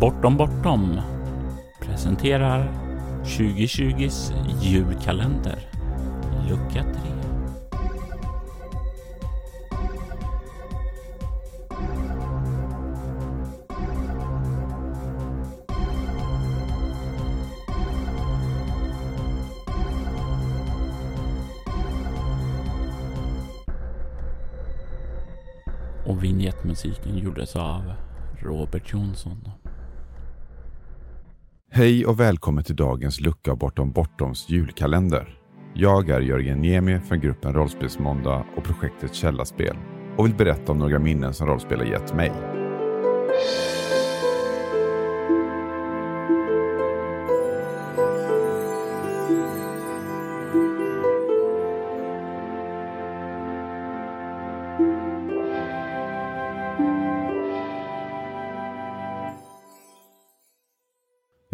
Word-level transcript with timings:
Bortom 0.00 0.36
Bortom 0.36 1.00
presenterar 1.80 2.70
2020s 3.24 4.32
julkalender, 4.60 5.58
lucka 6.48 6.82
3. 6.82 6.90
Och 26.04 26.24
vignettmusiken 26.24 27.18
gjordes 27.18 27.56
av 27.56 27.92
Robert 28.42 28.92
Jonsson. 28.92 29.59
Hej 31.72 32.06
och 32.06 32.20
välkommen 32.20 32.64
till 32.64 32.76
dagens 32.76 33.20
lucka 33.20 33.54
bortom 33.54 33.92
Bortoms 33.92 34.48
julkalender. 34.48 35.38
Jag 35.74 36.10
är 36.10 36.20
Jörgen 36.20 36.60
Niemi 36.60 37.00
från 37.08 37.20
gruppen 37.20 37.52
Rollspelsmåndag 37.52 38.44
och 38.56 38.64
projektet 38.64 39.14
Källarspel 39.14 39.76
och 40.16 40.26
vill 40.26 40.34
berätta 40.34 40.72
om 40.72 40.78
några 40.78 40.98
minnen 40.98 41.34
som 41.34 41.46
rollspel 41.46 41.78
har 41.78 41.86
gett 41.86 42.14
mig. 42.14 42.32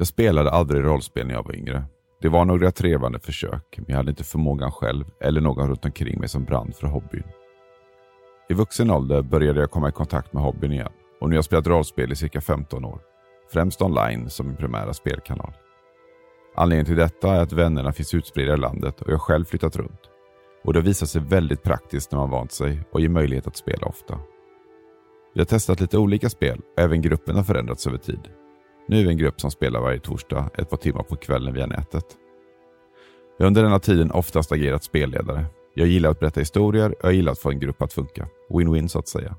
Jag 0.06 0.08
spelade 0.08 0.50
aldrig 0.50 0.84
rollspel 0.84 1.26
när 1.26 1.34
jag 1.34 1.42
var 1.42 1.54
yngre. 1.54 1.84
Det 2.20 2.28
var 2.28 2.44
några 2.44 2.70
trevande 2.70 3.18
försök, 3.18 3.74
men 3.76 3.86
jag 3.88 3.96
hade 3.96 4.10
inte 4.10 4.24
förmågan 4.24 4.72
själv 4.72 5.04
eller 5.20 5.40
någon 5.40 5.68
runt 5.68 5.84
omkring 5.84 6.20
mig 6.20 6.28
som 6.28 6.44
brann 6.44 6.72
för 6.72 6.86
hobbyn. 6.86 7.22
I 8.48 8.54
vuxen 8.54 8.90
ålder 8.90 9.22
började 9.22 9.60
jag 9.60 9.70
komma 9.70 9.88
i 9.88 9.92
kontakt 9.92 10.32
med 10.32 10.42
hobbyn 10.42 10.72
igen 10.72 10.92
och 11.20 11.28
nu 11.28 11.34
har 11.34 11.38
jag 11.38 11.44
spelat 11.44 11.66
rollspel 11.66 12.12
i 12.12 12.16
cirka 12.16 12.40
15 12.40 12.84
år. 12.84 13.00
Främst 13.52 13.82
online 13.82 14.30
som 14.30 14.46
min 14.46 14.56
primära 14.56 14.94
spelkanal. 14.94 15.52
Anledningen 16.56 16.86
till 16.86 16.96
detta 16.96 17.32
är 17.32 17.40
att 17.40 17.52
vännerna 17.52 17.92
finns 17.92 18.14
utspridda 18.14 18.54
i 18.54 18.56
landet 18.56 19.00
och 19.00 19.12
jag 19.12 19.20
själv 19.20 19.44
flyttat 19.44 19.76
runt. 19.76 20.00
Och 20.64 20.72
det 20.72 20.78
har 20.78 20.84
visat 20.84 21.08
sig 21.08 21.22
väldigt 21.22 21.62
praktiskt 21.62 22.12
när 22.12 22.18
man 22.18 22.30
vant 22.30 22.52
sig 22.52 22.80
och 22.92 23.00
ger 23.00 23.08
möjlighet 23.08 23.46
att 23.46 23.56
spela 23.56 23.86
ofta. 23.86 24.18
Vi 25.34 25.40
har 25.40 25.46
testat 25.46 25.80
lite 25.80 25.98
olika 25.98 26.30
spel 26.30 26.60
och 26.76 26.82
även 26.82 27.02
gruppen 27.02 27.36
har 27.36 27.44
förändrats 27.44 27.86
över 27.86 27.98
tid. 27.98 28.28
Nu 28.88 29.00
är 29.00 29.04
vi 29.04 29.10
en 29.10 29.18
grupp 29.18 29.40
som 29.40 29.50
spelar 29.50 29.80
varje 29.80 30.00
torsdag 30.00 30.50
ett 30.58 30.70
par 30.70 30.76
timmar 30.76 31.02
på 31.02 31.16
kvällen 31.16 31.54
via 31.54 31.66
nätet. 31.66 32.04
Jag 33.38 33.44
har 33.44 33.46
under 33.46 33.62
denna 33.62 33.78
tiden 33.78 34.10
oftast 34.10 34.52
agerat 34.52 34.84
spelledare. 34.84 35.44
Jag 35.74 35.88
gillar 35.88 36.10
att 36.10 36.20
berätta 36.20 36.40
historier 36.40 36.90
och 36.90 37.04
jag 37.04 37.12
gillar 37.12 37.32
att 37.32 37.38
få 37.38 37.50
en 37.50 37.60
grupp 37.60 37.82
att 37.82 37.92
funka. 37.92 38.28
Win-win 38.50 38.88
så 38.88 38.98
att 38.98 39.08
säga. 39.08 39.36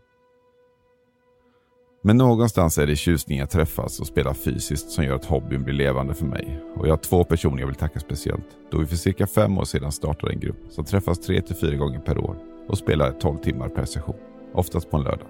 Men 2.04 2.18
någonstans 2.18 2.78
är 2.78 2.88
det 2.88 2.96
tjusningen 2.96 3.44
att 3.44 3.50
träffas 3.50 4.00
och 4.00 4.08
spela 4.08 4.34
fysiskt 4.34 4.90
som 4.90 5.04
gör 5.04 5.16
att 5.16 5.26
hobbyn 5.26 5.64
blir 5.64 5.74
levande 5.74 6.14
för 6.14 6.26
mig. 6.26 6.60
Och 6.76 6.88
jag 6.88 6.92
har 6.92 6.98
två 6.98 7.24
personer 7.24 7.60
jag 7.60 7.68
vill 7.68 7.76
tacka 7.76 8.00
speciellt. 8.00 8.46
Då 8.72 8.78
vi 8.78 8.86
för 8.86 8.96
cirka 8.96 9.28
fem 9.28 9.58
år 9.58 9.64
sedan 9.64 9.92
startade 9.92 10.34
en 10.34 10.40
grupp 10.40 10.58
som 10.70 10.86
träffas 10.86 11.20
tre 11.20 11.42
till 11.42 11.56
fyra 11.56 11.76
gånger 11.76 12.00
per 12.00 12.18
år 12.18 12.36
och 12.68 12.78
spelar 12.78 13.12
12 13.12 13.38
timmar 13.38 13.70
per 13.70 13.86
session. 13.86 14.16
Oftast 14.54 14.92
på 14.92 14.98
en 14.98 15.04
lördag. 15.04 15.28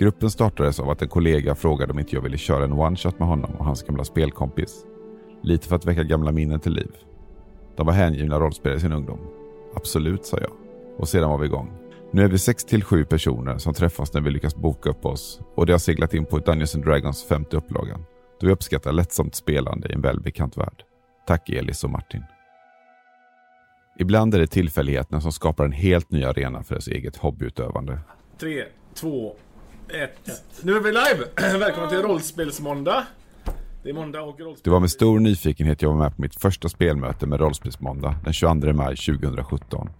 Gruppen 0.00 0.30
startades 0.30 0.80
av 0.80 0.90
att 0.90 1.02
en 1.02 1.08
kollega 1.08 1.54
frågade 1.54 1.92
om 1.92 1.98
inte 1.98 2.14
jag 2.14 2.22
ville 2.22 2.38
köra 2.38 2.64
en 2.64 2.72
one-shot 2.72 3.18
med 3.18 3.28
honom 3.28 3.50
och 3.58 3.64
hans 3.64 3.82
gamla 3.82 4.04
spelkompis. 4.04 4.84
Lite 5.42 5.68
för 5.68 5.76
att 5.76 5.84
väcka 5.84 6.02
gamla 6.02 6.32
minnen 6.32 6.60
till 6.60 6.72
liv. 6.72 6.90
De 7.76 7.86
var 7.86 7.92
hängivna 7.92 8.40
rollspelare 8.40 8.78
i 8.78 8.80
sin 8.80 8.92
ungdom. 8.92 9.18
Absolut, 9.74 10.26
sa 10.26 10.38
jag. 10.38 10.50
Och 10.98 11.08
sedan 11.08 11.30
var 11.30 11.38
vi 11.38 11.46
igång. 11.46 11.72
Nu 12.12 12.24
är 12.24 12.28
vi 12.28 12.38
sex 12.38 12.64
till 12.64 12.84
sju 12.84 13.04
personer 13.04 13.58
som 13.58 13.74
träffas 13.74 14.14
när 14.14 14.20
vi 14.20 14.30
lyckas 14.30 14.56
boka 14.56 14.90
upp 14.90 15.06
oss 15.06 15.40
och 15.54 15.66
det 15.66 15.72
har 15.72 15.78
seglat 15.78 16.14
in 16.14 16.24
på 16.24 16.38
Dungeons 16.38 16.74
and 16.74 16.84
Dragons 16.84 17.24
femte 17.24 17.56
upplagan. 17.56 18.04
Då 18.40 18.46
vi 18.46 18.52
uppskattar 18.52 18.92
lättsamt 18.92 19.34
spelande 19.34 19.88
i 19.88 19.92
en 19.92 20.00
välbekant 20.00 20.56
värld. 20.56 20.84
Tack 21.26 21.50
Elis 21.50 21.84
och 21.84 21.90
Martin. 21.90 22.22
Ibland 23.98 24.34
är 24.34 24.38
det 24.38 24.46
tillfälligheterna 24.46 25.20
som 25.20 25.32
skapar 25.32 25.64
en 25.64 25.72
helt 25.72 26.10
ny 26.10 26.24
arena 26.24 26.62
för 26.62 26.74
ens 26.74 26.88
eget 26.88 27.16
hobbyutövande. 27.16 27.98
Tre, 28.38 28.64
två, 28.94 29.34
ett. 29.94 30.44
Nu 30.62 30.76
är 30.76 30.80
vi 30.80 30.90
live! 30.90 31.58
Välkommen 31.58 31.88
till 31.88 32.02
Rollspelsmåndag. 32.02 33.06
Det 33.82 33.90
är 33.90 33.94
måndag 33.94 34.22
och 34.22 34.40
rollspel. 34.40 34.60
Det 34.64 34.70
var 34.70 34.80
med 34.80 34.90
stor 34.90 35.20
nyfikenhet 35.20 35.82
jag 35.82 35.88
var 35.88 35.96
med 35.96 36.16
på 36.16 36.22
mitt 36.22 36.40
första 36.40 36.68
spelmöte 36.68 37.26
med 37.26 37.40
Rollspelsmåndag 37.40 38.14
den 38.24 38.32
22 38.32 38.72
maj 38.72 38.96
2017. 38.96 39.90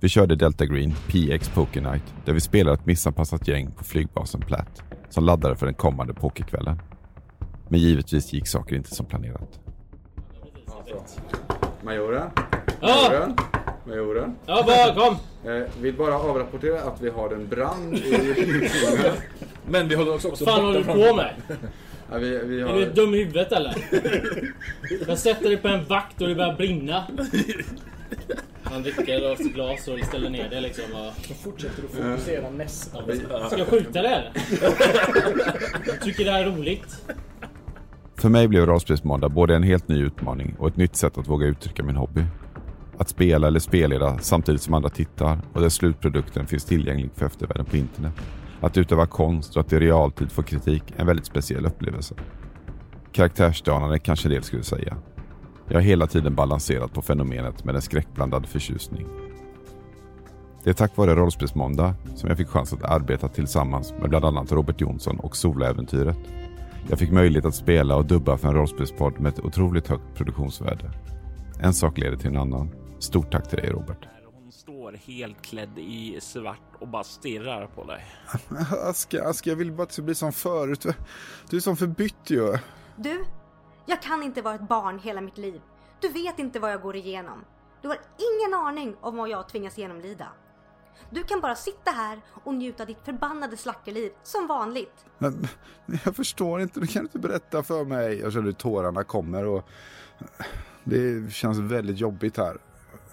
Vi 0.00 0.08
körde 0.08 0.36
Delta 0.36 0.66
Green 0.66 0.94
PX 1.08 1.48
Poker 1.48 1.80
Night 1.80 2.04
där 2.24 2.32
vi 2.32 2.40
spelade 2.40 2.74
ett 2.74 2.86
missanpassat 2.86 3.48
gäng 3.48 3.72
på 3.72 3.84
flygbasen 3.84 4.40
Platt 4.40 4.82
som 5.08 5.24
laddade 5.24 5.56
för 5.56 5.66
den 5.66 5.74
kommande 5.74 6.14
pokerkvällen. 6.14 6.80
Men 7.68 7.80
givetvis 7.80 8.32
gick 8.32 8.48
saker 8.48 8.76
inte 8.76 8.94
som 8.94 9.06
planerat. 9.06 9.60
Majoren? 11.82 12.30
Ja! 12.80 13.36
Majoren? 13.90 14.36
Ja, 14.46 14.64
bara 14.66 14.94
kom! 14.94 15.16
Eh, 15.52 15.62
vill 15.80 15.94
bara 15.94 16.14
avrapportera 16.14 16.80
att 16.80 17.00
vi 17.00 17.10
har 17.10 17.30
en 17.30 17.48
brand 17.48 17.94
i 17.94 18.68
Men 19.68 19.88
vi 19.88 19.94
håller 19.94 20.14
också 20.14 20.28
Vad 20.28 20.38
fan 20.38 20.64
håller 20.64 20.78
du 20.78 20.84
på 20.84 21.14
med? 21.16 21.34
ja, 22.10 22.18
vi, 22.18 22.38
vi 22.44 22.60
Är 22.60 22.66
har... 22.66 22.74
du 22.74 22.90
dum 22.90 23.14
i 23.14 23.18
huvudet 23.18 23.52
eller? 23.52 23.74
Jag 25.08 25.18
sätter 25.18 25.48
dig 25.48 25.56
på 25.56 25.68
en 25.68 25.84
vakt 25.84 26.20
och 26.20 26.28
det 26.28 26.34
börjar 26.34 26.54
brinna. 26.54 27.04
Han 28.62 28.82
dricker 28.82 29.30
av 29.32 29.36
sitt 29.36 29.54
glas 29.54 29.88
och 29.88 29.98
ställer 30.04 30.30
ner 30.30 30.48
det 30.50 30.60
liksom. 30.60 30.84
Och... 30.94 31.36
fortsätter 31.36 31.82
att 31.84 31.90
fokusera 31.90 32.50
nästan. 32.50 33.02
Ska 33.46 33.58
jag 33.58 33.68
skjuta 33.68 33.98
eller? 33.98 34.32
Jag 35.86 36.00
tycker 36.00 36.24
det 36.24 36.30
här 36.30 36.40
är 36.40 36.50
roligt. 36.50 37.02
För 38.16 38.28
mig 38.28 38.48
blev 38.48 38.66
Rollspelsmåndag 38.66 39.28
både 39.28 39.54
en 39.54 39.62
helt 39.62 39.88
ny 39.88 40.02
utmaning 40.02 40.56
och 40.58 40.68
ett 40.68 40.76
nytt 40.76 40.96
sätt 40.96 41.18
att 41.18 41.28
våga 41.28 41.46
uttrycka 41.46 41.82
min 41.82 41.96
hobby. 41.96 42.24
Att 43.00 43.08
spela 43.08 43.46
eller 43.46 43.60
spelleda 43.60 44.18
samtidigt 44.18 44.62
som 44.62 44.74
andra 44.74 44.88
tittar 44.88 45.40
och 45.52 45.60
där 45.60 45.68
slutprodukten 45.68 46.46
finns 46.46 46.64
tillgänglig 46.64 47.10
för 47.14 47.26
eftervärlden 47.26 47.64
på 47.64 47.76
internet. 47.76 48.12
Att 48.60 48.78
utöva 48.78 49.06
konst 49.06 49.56
och 49.56 49.60
att 49.60 49.72
i 49.72 49.78
realtid 49.78 50.32
få 50.32 50.42
kritik 50.42 50.82
är 50.96 51.00
en 51.00 51.06
väldigt 51.06 51.26
speciell 51.26 51.66
upplevelse. 51.66 52.14
Karaktärsdanande 53.12 53.98
kanske 53.98 54.28
en 54.28 54.32
del 54.32 54.42
skulle 54.42 54.62
säga. 54.62 54.96
Jag 55.68 55.74
har 55.74 55.80
hela 55.80 56.06
tiden 56.06 56.34
balanserat 56.34 56.92
på 56.92 57.02
fenomenet 57.02 57.64
med 57.64 57.74
en 57.74 57.82
skräckblandad 57.82 58.46
förtjusning. 58.46 59.06
Det 60.64 60.70
är 60.70 60.74
tack 60.74 60.96
vare 60.96 61.14
Rollspelsmåndag 61.14 61.94
som 62.16 62.28
jag 62.28 62.38
fick 62.38 62.48
chans 62.48 62.72
att 62.72 62.84
arbeta 62.84 63.28
tillsammans 63.28 63.94
med 64.00 64.10
bland 64.10 64.24
annat 64.24 64.52
Robert 64.52 64.80
Jonsson 64.80 65.20
och 65.20 65.36
Solaäventyret. 65.36 66.18
Jag 66.88 66.98
fick 66.98 67.12
möjlighet 67.12 67.44
att 67.44 67.54
spela 67.54 67.96
och 67.96 68.06
dubba 68.06 68.36
för 68.36 68.48
en 68.48 68.54
rollspelspodd 68.54 69.20
med 69.20 69.32
ett 69.32 69.44
otroligt 69.44 69.88
högt 69.88 70.14
produktionsvärde. 70.14 70.90
En 71.60 71.74
sak 71.74 71.98
leder 71.98 72.16
till 72.16 72.30
en 72.30 72.36
annan. 72.36 72.70
Stort 73.00 73.32
tack 73.32 73.48
till 73.48 73.58
dig 73.58 73.70
Robert. 73.70 74.08
Hon 74.32 74.52
står 74.52 74.92
helt 74.92 75.42
klädd 75.42 75.78
i 75.78 76.20
svart 76.20 76.76
och 76.78 76.88
bara 76.88 77.04
stirrar 77.04 77.66
på 77.66 77.84
dig. 77.84 78.04
Aska, 78.84 79.28
Aska, 79.28 79.50
jag 79.50 79.56
vill 79.56 79.72
bara 79.72 79.82
att 79.82 79.88
det 79.88 79.92
ska 79.92 80.02
bli 80.02 80.14
som 80.14 80.32
förut. 80.32 80.86
Du 81.50 81.56
är 81.56 81.60
som 81.60 81.76
förbytt 81.76 82.30
ju. 82.30 82.58
Du, 82.96 83.24
jag 83.86 84.02
kan 84.02 84.22
inte 84.22 84.42
vara 84.42 84.54
ett 84.54 84.68
barn 84.68 84.98
hela 84.98 85.20
mitt 85.20 85.38
liv. 85.38 85.60
Du 86.00 86.08
vet 86.08 86.38
inte 86.38 86.60
vad 86.60 86.72
jag 86.72 86.82
går 86.82 86.96
igenom. 86.96 87.44
Du 87.82 87.88
har 87.88 87.98
ingen 88.18 88.54
aning 88.54 88.96
om 89.00 89.16
vad 89.16 89.28
jag 89.28 89.48
tvingas 89.48 89.78
genomlida. 89.78 90.28
Du 91.10 91.22
kan 91.22 91.40
bara 91.40 91.54
sitta 91.54 91.90
här 91.90 92.20
och 92.44 92.54
njuta 92.54 92.82
av 92.82 92.86
ditt 92.86 93.04
förbannade 93.04 93.56
slackerliv 93.56 94.12
som 94.22 94.46
vanligt. 94.46 95.06
Men, 95.18 95.48
men 95.86 95.98
jag 96.04 96.16
förstår 96.16 96.60
inte, 96.60 96.80
du 96.80 96.86
kan 96.86 97.02
inte 97.02 97.18
berätta 97.18 97.62
för 97.62 97.84
mig. 97.84 98.18
Jag 98.18 98.32
känner 98.32 98.46
hur 98.46 98.52
tårarna 98.52 99.04
kommer 99.04 99.46
och 99.46 99.68
det 100.84 101.32
känns 101.32 101.58
väldigt 101.58 101.98
jobbigt 101.98 102.36
här. 102.36 102.58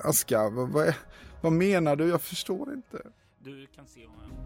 Aska, 0.03 0.49
vad, 0.49 0.69
vad, 0.69 0.93
vad 1.41 1.51
menar 1.51 1.95
du? 1.95 2.07
Jag 2.07 2.21
förstår 2.21 2.73
inte. 2.73 2.97
Du 3.39 3.67
kan 3.75 3.87
se 3.87 4.05
honom. 4.05 4.37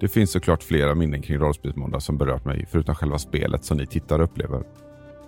Det 0.00 0.08
finns 0.08 0.32
såklart 0.32 0.62
flera 0.62 0.94
minnen 0.94 1.22
kring 1.22 1.38
Rollspelsmåndag 1.38 2.00
som 2.00 2.18
berört 2.18 2.44
mig, 2.44 2.66
förutom 2.70 2.94
själva 2.94 3.18
spelet 3.18 3.64
som 3.64 3.76
ni 3.76 3.86
tittare 3.86 4.22
upplever. 4.22 4.64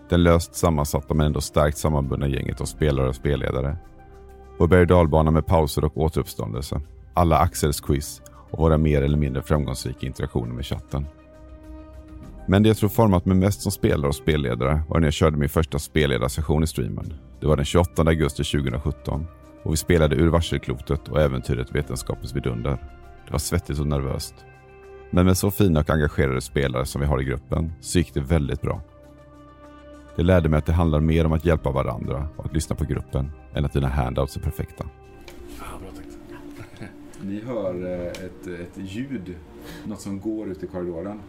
Den 0.09 0.23
löst 0.23 0.55
sammansatta 0.55 1.15
men 1.15 1.27
ändå 1.27 1.41
starkt 1.41 1.79
sammanbundna 1.79 2.29
gänget 2.29 2.61
av 2.61 2.65
spelare 2.65 3.09
och 3.09 3.15
spelledare. 3.15 3.77
Vår 4.59 4.67
berg 4.67 4.87
dalbana 4.87 5.31
med 5.31 5.47
pauser 5.47 5.85
och 5.85 5.97
återuppståndelse. 5.97 6.81
Alla 7.15 7.39
Axels 7.39 7.81
quiz 7.81 8.23
och 8.51 8.59
våra 8.59 8.79
mer 8.79 9.03
eller 9.03 9.19
mindre 9.19 9.43
framgångsrika 9.43 10.07
interaktioner 10.07 10.55
med 10.55 10.67
chatten. 10.67 11.07
Men 12.47 12.63
det 12.63 12.69
jag 12.69 12.77
tror 12.77 12.89
format 12.89 13.25
mig 13.25 13.37
mest 13.37 13.61
som 13.61 13.73
spelare 13.73 14.09
och 14.09 14.15
spelledare 14.15 14.83
var 14.89 15.01
när 15.01 15.07
jag 15.07 15.15
körde 15.15 15.37
min 15.37 15.49
första 15.49 15.79
spelledarsession 15.79 16.63
i 16.63 16.67
streamen. 16.67 17.15
Det 17.41 17.47
var 17.47 17.57
den 17.57 17.65
28 17.65 18.03
augusti 18.03 18.45
2017 18.45 19.27
och 19.63 19.73
vi 19.73 19.77
spelade 19.77 20.17
ur 20.17 20.29
varselklotet 20.29 21.09
och 21.09 21.21
äventyret 21.21 21.75
Vetenskapens 21.75 22.35
vidunder. 22.35 22.79
Det 23.27 23.33
var 23.33 23.39
svettigt 23.39 23.79
och 23.79 23.87
nervöst. 23.87 24.35
Men 25.11 25.27
med 25.27 25.37
så 25.37 25.51
fina 25.51 25.81
och 25.81 25.91
engagerade 25.91 26.41
spelare 26.41 26.87
som 26.87 27.01
vi 27.01 27.07
har 27.07 27.21
i 27.21 27.25
gruppen 27.25 27.73
så 27.81 27.99
gick 27.99 28.15
det 28.15 28.21
väldigt 28.21 28.63
bra. 28.63 28.81
Det 30.17 30.23
lärde 30.23 30.49
mig 30.49 30.59
att 30.59 30.67
det 30.67 30.73
handlar 30.73 31.01
mer 31.01 31.27
om 31.27 31.33
att 31.33 31.45
hjälpa 31.45 31.71
varandra 31.71 32.29
och 32.37 32.47
att 32.47 32.55
lyssna 32.55 32.77
på 32.77 32.85
gruppen 32.85 33.31
än 33.55 33.65
att 33.65 33.73
dina 33.73 33.89
handouts 33.89 34.37
är 34.37 34.41
perfekta. 34.41 34.85
Ni 37.21 37.43
hör 37.47 37.93
eh, 37.93 38.07
ett, 38.07 38.47
ett 38.47 38.77
ljud, 38.77 39.35
något 39.87 40.01
som 40.01 40.21
går 40.21 40.49
ut 40.49 40.63
i 40.63 40.67
korridoren. 40.67 41.21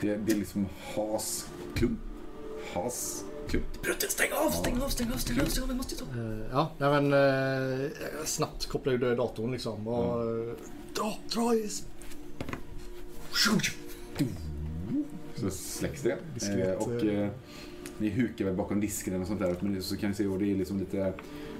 Det, 0.00 0.16
det 0.16 0.32
är 0.32 0.36
liksom 0.36 0.66
has, 0.94 1.48
klump, 1.74 2.00
has, 2.74 3.24
klump. 3.48 3.66
Stäng 4.08 4.32
av, 4.32 4.50
stäng 4.50 4.80
av, 4.82 4.88
stäng 4.88 5.12
av, 5.12 5.16
stäng 5.16 5.40
av, 5.40 5.44
stäng 5.44 5.62
av, 5.62 5.68
vi 5.68 5.74
måste 5.74 5.96
ta. 5.96 6.04
Eh, 6.04 6.46
Ja, 6.52 6.70
nej 6.78 7.02
men 7.02 7.12
eh, 7.84 7.90
snabbt 8.24 8.66
koppla 8.66 8.92
ur 8.92 9.16
datorn 9.16 9.52
liksom. 9.52 9.88
Och, 9.88 10.22
eh, 10.22 10.54
Dra, 10.94 11.18
dra 11.32 11.54
i... 11.54 11.68
Så 15.36 15.50
släcks 15.50 16.02
det. 16.02 16.16
Diskret, 16.34 16.68
Eh, 16.80 16.86
och 16.88 17.04
eh. 17.04 17.20
eh, 17.20 17.30
ni 17.98 18.08
hukar 18.10 18.44
väl 18.44 18.54
bakom 18.54 18.80
disken 18.80 19.12
eller 19.12 19.18
något 19.18 19.28
sånt 19.28 19.40
där. 19.40 19.56
Men 19.60 19.82
så 19.82 19.96
kan 19.96 20.10
ni 20.10 20.16
se, 20.16 20.26
och 20.26 20.38
det 20.38 20.50
är 20.52 20.56
liksom 20.56 20.78
lite... 20.78 21.12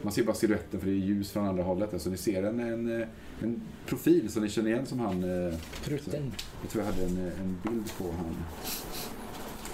Man 0.02 0.12
ser 0.12 0.24
bara 0.24 0.36
siluetten 0.36 0.80
för 0.80 0.86
det 0.86 0.92
är 0.92 0.96
ljus 0.96 1.30
från 1.30 1.46
andra 1.46 1.62
hållet. 1.62 2.02
Så 2.02 2.10
ni 2.10 2.16
ser 2.16 2.42
en, 2.42 2.60
en, 2.60 3.00
eh, 3.00 3.08
en 3.42 3.62
profil 3.86 4.30
som 4.32 4.42
ni 4.42 4.48
känner 4.48 4.70
igen 4.70 4.86
som 4.86 5.00
han... 5.00 5.24
eh, 5.48 5.54
Prutten. 5.84 6.32
Jag 6.62 6.70
tror 6.70 6.84
jag 6.84 6.92
hade 6.92 7.04
en, 7.04 7.26
eh, 7.26 7.40
en 7.40 7.58
bild 7.62 7.92
på 7.98 8.04
han. 8.12 8.36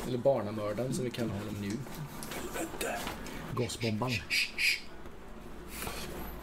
Eller 0.09 0.19
barnamördaren 0.19 0.95
som 0.95 1.05
vi 1.05 1.11
kallar 1.11 1.35
honom 1.35 1.55
nu. 1.61 1.71
Gasbomban. 3.57 4.11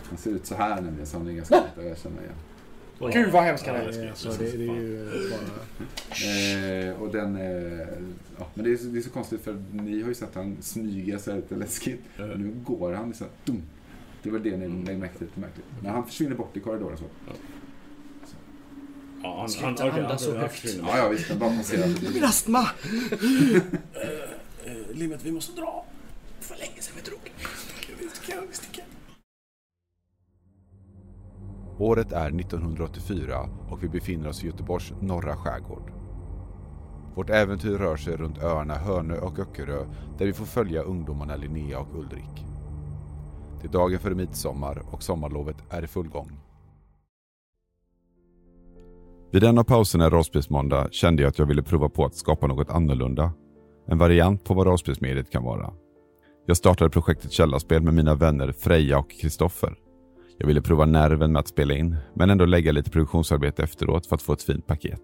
Han 0.09 0.17
ser 0.17 0.31
ut 0.31 0.45
så 0.45 0.55
här 0.55 0.81
nämligen, 0.81 1.07
så 1.07 1.17
han 1.17 1.27
är 1.27 1.31
ganska 1.33 1.55
lätt 1.55 1.91
att 1.91 2.03
känna 2.03 2.21
igen. 2.21 2.33
Gud 3.09 3.31
vad 3.31 3.43
hemskt 3.43 3.65
han 3.67 3.75
Ja, 3.75 3.81
är. 3.81 3.91
det 3.91 4.09
Alltså, 4.09 4.29
det, 4.29 4.37
det 4.57 4.63
är 4.63 4.75
ju 4.81 5.29
bara... 5.29 6.89
Eh, 6.89 7.01
och 7.01 7.11
den... 7.11 7.35
Eh, 7.35 7.87
ja, 8.39 8.47
men 8.53 8.65
det 8.65 8.71
är, 8.73 8.77
så- 8.77 8.85
det 8.85 8.99
är 8.99 9.01
så 9.03 9.09
konstigt 9.09 9.41
för 9.41 9.63
ni 9.71 10.01
har 10.01 10.09
ju 10.09 10.15
sett 10.15 10.35
han 10.35 10.57
smyga 10.61 11.19
så 11.19 11.31
här 11.31 11.37
lite 11.37 11.55
läskigt. 11.55 12.01
Ja. 12.17 12.25
Nu 12.25 12.53
går 12.65 12.93
han 12.93 13.07
liksom... 13.07 13.27
Dum. 13.45 13.61
Det 14.23 14.29
var 14.29 14.39
det 14.39 14.57
ni 14.57 14.85
lägger 14.85 14.99
märke 14.99 15.17
till 15.17 15.27
lite 15.27 15.39
märkligt. 15.39 15.65
Men 15.83 15.91
han 15.91 16.05
försvinner 16.07 16.35
bort 16.35 16.57
i 16.57 16.59
korridoren 16.59 16.97
så. 16.97 17.03
Ja, 19.23 19.37
han, 19.39 19.49
Sluta 19.49 19.67
han, 19.67 19.89
okej, 19.91 20.03
andas 20.03 20.23
så 20.23 20.31
han- 20.31 20.39
högt. 20.39 20.65
Ja, 20.79 20.97
ja 20.97 21.09
visst. 21.09 21.27
Den 21.27 21.39
bara 21.39 21.57
passerar. 21.57 21.87
Min 22.13 22.23
astma! 22.23 22.69
Eh, 24.63 24.95
Limmet, 24.97 25.19
vi 25.25 25.31
måste 25.31 25.61
dra. 25.61 25.85
För 26.39 26.55
länge 26.55 26.81
sedan 26.81 26.93
vi 26.95 27.09
drog. 27.09 27.19
Vi 27.99 28.09
sticker, 28.09 28.41
vi 28.49 28.55
sticker. 28.55 28.70
Året 31.81 32.11
är 32.11 32.39
1984 32.39 33.49
och 33.69 33.83
vi 33.83 33.89
befinner 33.89 34.29
oss 34.29 34.43
i 34.43 34.47
Göteborgs 34.47 34.93
norra 35.01 35.35
skärgård. 35.35 35.91
Vårt 37.15 37.29
äventyr 37.29 37.77
rör 37.77 37.95
sig 37.95 38.15
runt 38.17 38.43
öarna 38.43 38.73
Hönö 38.73 39.19
och 39.19 39.39
Öckerö 39.39 39.85
där 40.17 40.25
vi 40.25 40.33
får 40.33 40.45
följa 40.45 40.81
ungdomarna 40.81 41.35
Linnea 41.35 41.79
och 41.79 41.95
Ulrik. 41.95 42.45
Det 43.61 43.67
är 43.67 43.71
dagen 43.71 43.99
före 43.99 44.15
midsommar 44.15 44.83
och 44.91 45.03
sommarlovet 45.03 45.55
är 45.69 45.83
i 45.83 45.87
full 45.87 46.09
gång. 46.09 46.39
Vid 49.31 49.43
en 49.43 49.57
av 49.57 49.63
pauserna 49.63 50.07
i 50.07 50.09
rollspelsmåndag 50.09 50.87
kände 50.91 51.21
jag 51.21 51.29
att 51.29 51.39
jag 51.39 51.45
ville 51.45 51.63
prova 51.63 51.89
på 51.89 52.05
att 52.05 52.15
skapa 52.15 52.47
något 52.47 52.69
annorlunda. 52.69 53.33
En 53.87 53.97
variant 53.97 54.43
på 54.43 54.53
vad 54.53 54.67
rollspelsmediet 54.67 55.31
kan 55.31 55.43
vara. 55.43 55.73
Jag 56.45 56.57
startade 56.57 56.89
projektet 56.89 57.31
Källarspel 57.31 57.81
med 57.81 57.93
mina 57.93 58.15
vänner 58.15 58.51
Freja 58.51 58.99
och 58.99 59.11
Kristoffer. 59.21 59.77
Jag 60.41 60.47
ville 60.47 60.61
prova 60.61 60.85
nerven 60.85 61.31
med 61.31 61.39
att 61.39 61.47
spela 61.47 61.73
in, 61.73 61.95
men 62.13 62.29
ändå 62.29 62.45
lägga 62.45 62.71
lite 62.71 62.89
produktionsarbete 62.89 63.63
efteråt 63.63 64.05
för 64.05 64.15
att 64.15 64.21
få 64.21 64.33
ett 64.33 64.43
fint 64.43 64.67
paket. 64.67 65.01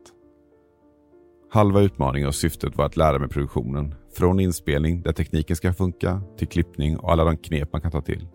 Halva 1.51 1.81
utmaningen 1.81 2.27
och 2.27 2.35
syftet 2.35 2.77
var 2.77 2.85
att 2.85 2.97
lära 2.97 3.19
mig 3.19 3.29
produktionen. 3.29 3.95
Från 4.13 4.39
inspelning, 4.39 5.01
där 5.01 5.11
tekniken 5.11 5.55
ska 5.55 5.73
funka, 5.73 6.21
till 6.37 6.47
klippning 6.47 6.97
och 6.97 7.11
alla 7.11 7.23
de 7.23 7.37
knep 7.37 7.73
man 7.73 7.81
kan 7.81 7.91
ta 7.91 8.01
till. 8.01 8.27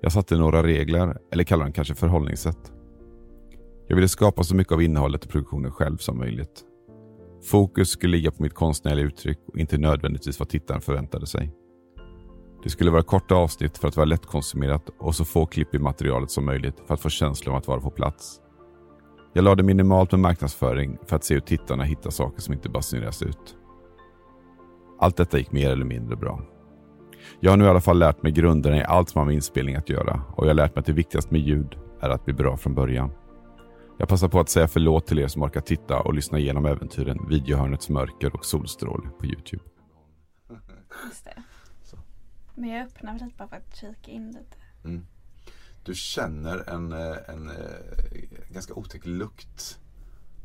Jag 0.00 0.12
satte 0.12 0.36
några 0.36 0.62
regler, 0.62 1.18
eller 1.32 1.44
kallar 1.44 1.64
dem 1.64 1.72
kanske 1.72 1.94
förhållningssätt. 1.94 2.72
Jag 3.86 3.96
ville 3.96 4.08
skapa 4.08 4.44
så 4.44 4.56
mycket 4.56 4.72
av 4.72 4.82
innehållet 4.82 5.24
i 5.24 5.28
produktionen 5.28 5.70
själv 5.70 5.96
som 5.96 6.18
möjligt. 6.18 6.64
Fokus 7.50 7.88
skulle 7.88 8.16
ligga 8.16 8.30
på 8.30 8.42
mitt 8.42 8.54
konstnärliga 8.54 9.06
uttryck 9.06 9.38
och 9.46 9.58
inte 9.58 9.78
nödvändigtvis 9.78 10.38
vad 10.38 10.48
tittaren 10.48 10.80
förväntade 10.80 11.26
sig. 11.26 11.52
Det 12.64 12.70
skulle 12.70 12.90
vara 12.90 13.02
korta 13.02 13.34
avsnitt 13.34 13.78
för 13.78 13.88
att 13.88 13.96
vara 13.96 14.04
lättkonsumerat 14.04 14.90
och 14.98 15.14
så 15.14 15.24
få 15.24 15.46
klipp 15.46 15.74
i 15.74 15.78
materialet 15.78 16.30
som 16.30 16.44
möjligt 16.44 16.74
för 16.86 16.94
att 16.94 17.00
få 17.00 17.08
känslan 17.08 17.54
av 17.54 17.58
att 17.58 17.68
vara 17.68 17.80
på 17.80 17.90
plats. 17.90 18.40
Jag 19.32 19.44
lade 19.44 19.62
minimalt 19.62 20.12
med 20.12 20.20
marknadsföring 20.20 20.98
för 21.06 21.16
att 21.16 21.24
se 21.24 21.34
hur 21.34 21.40
tittarna 21.40 21.84
hittar 21.84 22.10
saker 22.10 22.40
som 22.42 22.54
inte 22.54 22.68
basuneras 22.68 23.22
ut. 23.22 23.56
Allt 25.00 25.16
detta 25.16 25.38
gick 25.38 25.52
mer 25.52 25.70
eller 25.70 25.84
mindre 25.84 26.16
bra. 26.16 26.40
Jag 27.40 27.52
har 27.52 27.56
nu 27.56 27.64
i 27.64 27.68
alla 27.68 27.80
fall 27.80 27.98
lärt 27.98 28.22
mig 28.22 28.32
grunderna 28.32 28.76
i 28.76 28.84
allt 28.84 29.08
som 29.08 29.18
har 29.18 29.26
med 29.26 29.34
inspelning 29.34 29.74
att 29.74 29.88
göra 29.88 30.22
och 30.36 30.44
jag 30.44 30.50
har 30.50 30.54
lärt 30.54 30.74
mig 30.74 30.80
att 30.80 30.86
det 30.86 30.92
viktigaste 30.92 31.32
med 31.32 31.42
ljud 31.42 31.78
är 32.00 32.10
att 32.10 32.24
bli 32.24 32.34
bra 32.34 32.56
från 32.56 32.74
början. 32.74 33.10
Jag 33.98 34.08
passar 34.08 34.28
på 34.28 34.40
att 34.40 34.48
säga 34.48 34.68
förlåt 34.68 35.06
till 35.06 35.18
er 35.18 35.28
som 35.28 35.42
orkar 35.42 35.60
titta 35.60 36.00
och 36.00 36.14
lyssna 36.14 36.38
igenom 36.38 36.66
äventyren 36.66 37.28
Videohörnets 37.28 37.88
mörker 37.88 38.34
och 38.34 38.44
solstråle 38.44 39.08
på 39.18 39.26
Youtube. 39.26 39.62
Just 41.08 41.24
det. 41.24 41.42
Men 42.54 42.70
jag 42.70 42.86
öppnar 42.86 43.14
lite 43.14 43.36
bara 43.38 43.48
för 43.48 43.56
att 43.56 43.76
kika 43.76 44.10
in 44.10 44.26
lite. 44.26 44.56
Du 45.84 45.94
känner 45.94 46.70
en, 46.70 46.92
eh, 46.92 47.16
en, 47.28 47.50
eh, 47.50 48.50
ganska 48.50 48.74
otäck 48.74 49.06
lukt. 49.06 49.78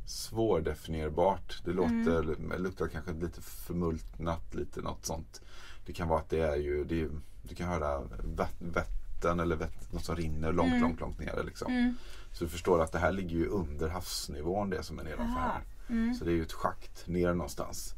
Svårdefinierbart. 0.06 1.62
Det 1.66 1.72
låter, 1.74 2.58
luktar 2.58 2.88
kanske 2.88 3.14
lite 3.14 3.42
förmultnat, 3.42 4.56
lite 4.56 4.82
något 4.82 5.06
sånt. 5.06 5.42
Det 5.86 5.94
kan 5.94 6.08
vara 6.08 6.20
att 6.20 6.30
det 6.30 6.40
är 6.42 6.56
ju, 6.56 6.84
det 6.84 7.02
är, 7.02 7.10
du 7.44 7.56
kan 7.56 7.68
höra 7.68 8.02
vät, 8.24 8.56
vätten 8.60 9.40
eller 9.40 9.56
vett, 9.56 9.94
något 9.94 10.06
som 10.06 10.16
rinner 10.16 10.54
långt, 10.54 10.70
Mm. 10.70 10.82
långt, 10.82 11.00
långt 11.00 11.20
ner. 11.20 11.44
Liksom. 11.46 11.72
Mm. 11.74 11.96
Så 12.32 12.44
du 12.44 12.50
förstår 12.50 12.82
att 12.82 12.92
det 12.92 13.00
här 13.00 13.12
ligger 13.12 13.36
ju 13.38 13.48
under 13.48 13.90
havsnivån 13.90 14.70
det 14.70 14.84
som 14.84 15.00
är 15.00 15.04
nedanför 15.04 15.40
här. 15.40 15.62
Mm. 15.90 16.14
Så 16.14 16.26
det 16.26 16.32
är 16.32 16.36
ju 16.36 16.44
ett 16.44 16.54
schakt 16.54 17.08
ner 17.08 17.34
någonstans. 17.34 17.96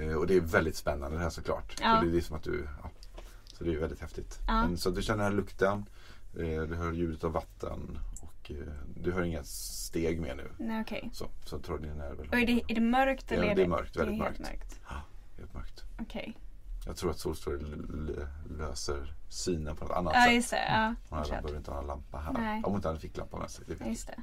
Eh, 0.00 0.12
och 0.12 0.26
det 0.26 0.36
är 0.36 0.40
väldigt 0.40 0.76
spännande 0.76 1.16
det 1.16 1.22
här 1.22 1.30
såklart. 1.30 1.76
Ja. 1.80 2.00
För 2.00 2.06
det 2.06 2.16
är 2.16 2.20
som 2.20 2.36
att 2.36 2.42
du, 2.42 2.68
ja. 2.82 2.90
Så 3.58 3.64
det 3.64 3.74
är 3.74 3.78
väldigt 3.78 4.00
häftigt. 4.00 4.38
Ja. 4.46 4.62
Men, 4.66 4.78
så 4.78 4.90
du 4.90 5.02
känner 5.02 5.24
den 5.24 5.32
här 5.32 5.36
lukten. 5.36 5.86
Eh, 6.38 6.62
du 6.62 6.74
hör 6.76 6.92
ljudet 6.92 7.24
av 7.24 7.32
vatten. 7.32 7.98
Och 8.20 8.50
eh, 8.50 8.56
du 8.96 9.12
hör 9.12 9.22
inga 9.22 9.44
steg 9.44 10.20
mer 10.20 10.34
nu. 10.34 10.50
Nej 10.58 10.80
okej. 10.80 11.10
Så, 11.12 11.26
så 11.44 11.58
tror 11.58 11.78
dina 11.78 11.94
nerver. 11.94 12.28
Och 12.28 12.34
är 12.38 12.46
det, 12.46 12.62
är 12.68 12.74
det 12.74 12.80
mörkt 12.80 13.30
Ja, 13.30 13.36
eller? 13.36 13.54
det 13.54 13.62
är 13.62 13.66
mörkt, 13.68 13.94
det 13.94 14.00
är 14.00 14.04
väldigt 14.04 14.22
helt 14.24 14.38
mörkt. 14.38 14.52
mörkt. 14.60 14.80
Helt 15.38 15.54
mörkt. 15.54 15.84
Okej. 16.00 16.36
Jag 16.86 16.96
tror 16.96 17.10
att 17.10 17.18
solstråle 17.18 17.58
l- 17.58 17.86
l- 17.92 18.26
löser 18.58 19.14
synen 19.28 19.76
på 19.76 19.84
något 19.84 19.96
annat 19.96 20.12
Ja 20.16 20.24
sätt. 20.24 20.34
just 20.34 20.50
det. 20.50 20.64
Ja. 20.68 20.94
Man 21.08 21.24
Kört. 21.24 21.30
behöver 21.42 21.56
inte 21.58 21.70
ha 21.70 21.80
en 21.80 21.86
lampa 21.86 22.18
här. 22.18 22.32
Nej. 22.32 22.62
Om 22.64 22.76
inte 22.76 22.88
han 22.88 23.00
fick 23.00 23.16
lampa 23.16 23.36
med 23.38 23.50
sig. 23.50 23.64
Det 23.68 23.76
jag. 23.80 23.88
Just 23.88 24.06
det. 24.06 24.22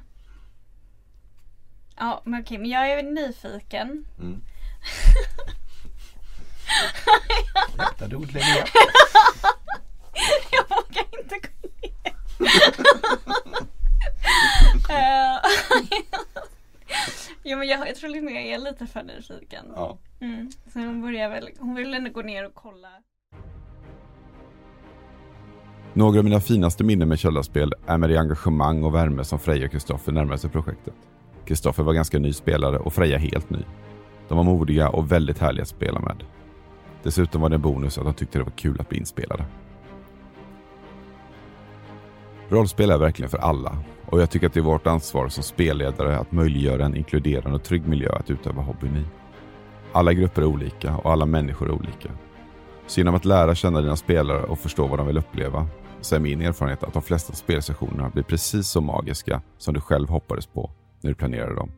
Ja 1.98 2.22
men 2.24 2.40
okej, 2.42 2.58
men 2.58 2.70
jag 2.70 2.90
är 2.90 3.02
nyfiken. 3.02 4.06
Mm. 4.20 4.40
Där 7.98 8.08
dog 8.08 8.26
Linnea. 8.26 8.56
jag 10.52 10.68
vågar 10.68 11.20
inte 11.22 11.34
gå 11.38 11.68
ner. 11.82 12.14
Eh, 14.90 15.40
ja 17.42 17.56
men 17.56 17.68
jag, 17.68 17.85
jag 17.96 18.00
tror 18.00 18.10
Linnea 18.10 18.40
är 18.40 18.58
lite 18.58 18.86
för 18.86 19.02
nyfiken. 19.02 19.64
Ja. 19.74 19.98
Mm. 20.20 20.50
Så 20.72 20.78
hon 20.78 21.02
börjar 21.02 21.28
väl, 21.28 21.48
hon 21.58 21.74
vill 21.74 21.94
ändå 21.94 22.10
gå 22.10 22.22
ner 22.22 22.46
och 22.46 22.54
kolla. 22.54 22.88
Några 25.94 26.18
av 26.18 26.24
mina 26.24 26.40
finaste 26.40 26.84
minnen 26.84 27.08
med 27.08 27.18
källarspel 27.18 27.72
är 27.86 27.98
med 27.98 28.10
det 28.10 28.16
engagemang 28.16 28.84
och 28.84 28.94
värme 28.94 29.24
som 29.24 29.38
Freja 29.38 29.64
och 29.64 29.72
Kristoffer 29.72 30.12
närmade 30.12 30.38
sig 30.38 30.50
projektet. 30.50 30.94
Kristoffer 31.44 31.82
var 31.82 31.92
ganska 31.92 32.18
ny 32.18 32.32
spelare 32.32 32.78
och 32.78 32.92
Freja 32.92 33.18
helt 33.18 33.50
ny. 33.50 33.58
De 34.28 34.36
var 34.36 34.44
modiga 34.44 34.88
och 34.88 35.12
väldigt 35.12 35.38
härliga 35.38 35.62
att 35.62 35.68
spela 35.68 36.00
med. 36.00 36.24
Dessutom 37.02 37.40
var 37.40 37.48
det 37.48 37.54
en 37.54 37.62
bonus 37.62 37.98
att 37.98 38.04
de 38.04 38.14
tyckte 38.14 38.38
det 38.38 38.44
var 38.44 38.50
kul 38.50 38.80
att 38.80 38.88
bli 38.88 38.98
inspelade. 38.98 39.44
Rollspel 42.48 42.90
är 42.90 42.98
verkligen 42.98 43.30
för 43.30 43.38
alla 43.38 43.78
och 44.06 44.20
jag 44.20 44.30
tycker 44.30 44.46
att 44.46 44.54
det 44.54 44.60
är 44.60 44.64
vårt 44.64 44.86
ansvar 44.86 45.28
som 45.28 45.42
spelledare 45.42 46.18
att 46.18 46.32
möjliggöra 46.32 46.84
en 46.84 46.96
inkluderande 46.96 47.56
och 47.56 47.64
trygg 47.64 47.88
miljö 47.88 48.12
att 48.12 48.30
utöva 48.30 48.62
hobbyn 48.62 48.96
i. 48.96 49.04
Alla 49.92 50.12
grupper 50.12 50.42
är 50.42 50.46
olika 50.46 50.96
och 50.96 51.12
alla 51.12 51.26
människor 51.26 51.68
är 51.68 51.72
olika. 51.72 52.10
Så 52.86 53.00
genom 53.00 53.14
att 53.14 53.24
lära 53.24 53.54
känna 53.54 53.80
dina 53.80 53.96
spelare 53.96 54.42
och 54.42 54.58
förstå 54.58 54.86
vad 54.86 54.98
de 54.98 55.06
vill 55.06 55.18
uppleva 55.18 55.66
så 56.00 56.14
är 56.14 56.20
min 56.20 56.40
erfarenhet 56.40 56.82
att 56.82 56.92
de 56.92 57.02
flesta 57.02 57.32
spelsessionerna 57.32 58.10
blir 58.10 58.22
precis 58.22 58.68
så 58.68 58.80
magiska 58.80 59.42
som 59.58 59.74
du 59.74 59.80
själv 59.80 60.08
hoppades 60.08 60.46
på 60.46 60.70
när 61.00 61.10
du 61.10 61.14
planerade 61.14 61.54
dem. 61.54 61.70